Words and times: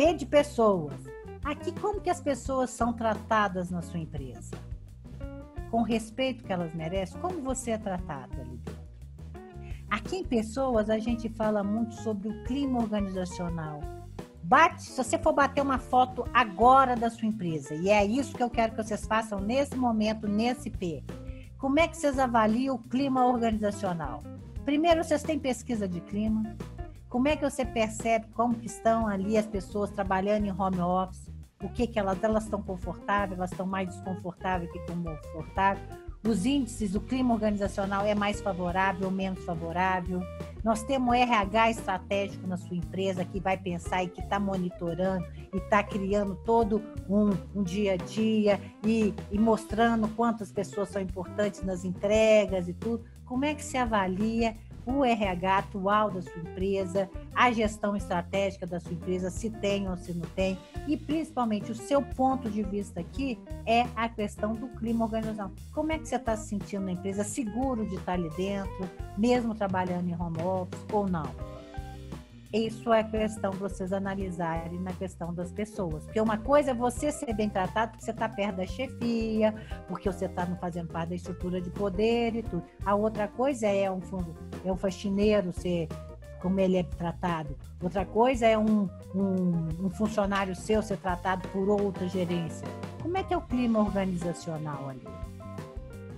P 0.00 0.14
de 0.14 0.24
pessoas. 0.24 0.94
Aqui, 1.44 1.78
como 1.78 2.00
que 2.00 2.08
as 2.08 2.22
pessoas 2.22 2.70
são 2.70 2.90
tratadas 2.90 3.70
na 3.70 3.82
sua 3.82 4.00
empresa? 4.00 4.56
Com 5.70 5.80
o 5.80 5.84
respeito 5.84 6.42
que 6.42 6.50
elas 6.50 6.74
merecem? 6.74 7.20
Como 7.20 7.42
você 7.42 7.72
é 7.72 7.76
tratado 7.76 8.40
ali 8.40 8.56
dentro? 8.56 8.80
Aqui 9.90 10.16
em 10.16 10.24
pessoas, 10.24 10.88
a 10.88 10.98
gente 10.98 11.28
fala 11.28 11.62
muito 11.62 11.96
sobre 11.96 12.30
o 12.30 12.44
clima 12.44 12.78
organizacional. 12.78 13.82
Bate, 14.42 14.84
se 14.84 14.96
você 14.96 15.18
for 15.18 15.34
bater 15.34 15.60
uma 15.60 15.78
foto 15.78 16.24
agora 16.32 16.96
da 16.96 17.10
sua 17.10 17.28
empresa, 17.28 17.74
e 17.74 17.90
é 17.90 18.02
isso 18.02 18.34
que 18.34 18.42
eu 18.42 18.48
quero 18.48 18.74
que 18.74 18.82
vocês 18.82 19.06
façam 19.06 19.38
nesse 19.38 19.76
momento, 19.76 20.26
nesse 20.26 20.70
P. 20.70 21.04
Como 21.58 21.78
é 21.78 21.86
que 21.86 21.98
vocês 21.98 22.18
avaliam 22.18 22.76
o 22.76 22.88
clima 22.88 23.26
organizacional? 23.26 24.22
Primeiro, 24.64 25.04
vocês 25.04 25.22
têm 25.22 25.38
pesquisa 25.38 25.86
de 25.86 26.00
clima. 26.00 26.56
Como 27.10 27.26
é 27.26 27.34
que 27.34 27.42
você 27.42 27.64
percebe 27.64 28.26
como 28.34 28.54
que 28.54 28.66
estão 28.66 29.08
ali 29.08 29.36
as 29.36 29.44
pessoas 29.44 29.90
trabalhando 29.90 30.46
em 30.46 30.52
home 30.52 30.78
office? 30.80 31.28
O 31.60 31.68
que 31.68 31.84
que 31.88 31.98
elas 31.98 32.22
elas 32.22 32.44
estão 32.44 32.62
confortáveis, 32.62 33.36
elas 33.36 33.50
estão 33.50 33.66
mais 33.66 33.88
desconfortáveis 33.88 34.70
que 34.70 34.78
confortáveis? 34.86 35.84
Os 36.24 36.46
índices, 36.46 36.94
o 36.94 37.00
clima 37.00 37.34
organizacional 37.34 38.06
é 38.06 38.14
mais 38.14 38.40
favorável 38.40 39.06
ou 39.06 39.10
menos 39.10 39.44
favorável? 39.44 40.22
Nós 40.62 40.84
temos 40.84 41.12
RH 41.12 41.70
estratégico 41.70 42.46
na 42.46 42.56
sua 42.56 42.76
empresa 42.76 43.24
que 43.24 43.40
vai 43.40 43.56
pensar 43.56 44.04
e 44.04 44.08
que 44.08 44.20
está 44.20 44.38
monitorando 44.38 45.26
e 45.52 45.56
está 45.56 45.82
criando 45.82 46.36
todo 46.44 46.80
um, 47.08 47.30
um, 47.58 47.62
dia 47.64 47.94
a 47.94 47.96
dia 47.96 48.60
e, 48.86 49.12
e 49.32 49.38
mostrando 49.38 50.06
quantas 50.10 50.52
pessoas 50.52 50.90
são 50.90 51.02
importantes 51.02 51.64
nas 51.64 51.84
entregas 51.84 52.68
e 52.68 52.72
tudo. 52.72 53.04
Como 53.24 53.44
é 53.44 53.54
que 53.54 53.64
se 53.64 53.76
avalia 53.76 54.54
o 54.86 55.04
RH 55.04 55.58
atual 55.58 56.10
da 56.10 56.22
sua 56.22 56.40
empresa, 56.40 57.08
a 57.34 57.50
gestão 57.52 57.96
estratégica 57.96 58.66
da 58.66 58.80
sua 58.80 58.92
empresa, 58.92 59.30
se 59.30 59.50
tem 59.50 59.88
ou 59.88 59.96
se 59.96 60.12
não 60.12 60.28
tem, 60.30 60.58
e 60.86 60.96
principalmente 60.96 61.70
o 61.70 61.74
seu 61.74 62.02
ponto 62.02 62.50
de 62.50 62.62
vista 62.62 63.00
aqui 63.00 63.38
é 63.66 63.86
a 63.96 64.08
questão 64.08 64.52
do 64.52 64.68
clima 64.68 65.04
organizacional. 65.04 65.52
Como 65.72 65.92
é 65.92 65.98
que 65.98 66.08
você 66.08 66.16
está 66.16 66.36
se 66.36 66.48
sentindo 66.48 66.84
na 66.84 66.92
empresa? 66.92 67.24
Seguro 67.24 67.86
de 67.86 67.96
estar 67.96 68.12
ali 68.12 68.30
dentro, 68.30 68.90
mesmo 69.16 69.54
trabalhando 69.54 70.08
em 70.08 70.14
home 70.14 70.42
office 70.42 70.84
ou 70.92 71.08
não? 71.08 71.49
Isso 72.52 72.92
é 72.92 73.04
questão 73.04 73.52
de 73.52 73.58
vocês 73.58 73.92
analisarem 73.92 74.80
na 74.80 74.92
questão 74.92 75.32
das 75.32 75.52
pessoas. 75.52 76.04
Porque 76.04 76.20
uma 76.20 76.36
coisa 76.36 76.72
é 76.72 76.74
você 76.74 77.12
ser 77.12 77.32
bem 77.32 77.48
tratado 77.48 77.92
porque 77.92 78.04
você 78.04 78.10
está 78.10 78.28
perto 78.28 78.56
da 78.56 78.66
chefia, 78.66 79.54
porque 79.86 80.10
você 80.10 80.24
está 80.24 80.44
fazendo 80.56 80.88
parte 80.88 81.10
da 81.10 81.14
estrutura 81.14 81.60
de 81.60 81.70
poder 81.70 82.34
e 82.34 82.42
tudo. 82.42 82.64
A 82.84 82.96
outra 82.96 83.28
coisa 83.28 83.68
é 83.68 83.88
um, 83.88 84.00
é 84.64 84.72
um 84.72 84.76
faxineiro 84.76 85.52
ser 85.52 85.88
como 86.40 86.58
ele 86.58 86.76
é 86.76 86.82
tratado. 86.82 87.56
Outra 87.80 88.04
coisa 88.04 88.46
é 88.46 88.58
um, 88.58 88.88
um, 89.14 89.86
um 89.86 89.90
funcionário 89.90 90.56
seu 90.56 90.82
ser 90.82 90.96
tratado 90.96 91.46
por 91.48 91.68
outra 91.68 92.08
gerência. 92.08 92.66
Como 93.00 93.16
é 93.16 93.22
que 93.22 93.32
é 93.32 93.36
o 93.36 93.42
clima 93.42 93.78
organizacional 93.78 94.88
ali? 94.88 95.06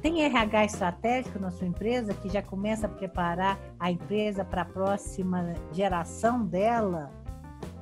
Tem 0.00 0.22
RH 0.22 0.64
estratégico 0.64 1.38
na 1.38 1.50
sua 1.50 1.66
empresa 1.66 2.14
que 2.14 2.28
já 2.28 2.40
começa 2.40 2.86
a 2.86 2.88
preparar 2.88 3.58
a 3.80 3.90
empresa 3.90 4.44
para 4.44 4.62
a 4.62 4.64
próxima 4.64 5.54
geração 5.72 6.44
dela, 6.44 7.10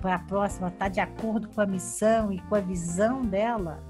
para 0.00 0.14
a 0.14 0.18
próxima, 0.20 0.68
está 0.68 0.88
de 0.88 1.00
acordo 1.00 1.48
com 1.48 1.60
a 1.60 1.66
missão 1.66 2.32
e 2.32 2.40
com 2.42 2.54
a 2.54 2.60
visão 2.60 3.22
dela? 3.22 3.82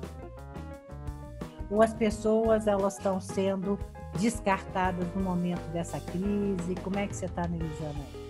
Ou 1.70 1.82
as 1.82 1.94
pessoas 1.94 2.66
elas 2.66 2.96
estão 2.96 3.20
sendo 3.20 3.78
descartadas 4.18 5.06
no 5.14 5.22
momento 5.22 5.64
dessa 5.72 6.00
crise? 6.00 6.74
Como 6.82 6.98
é 6.98 7.06
que 7.06 7.14
você 7.14 7.26
está 7.26 7.44
analisando 7.44 8.00
aí? 8.00 8.25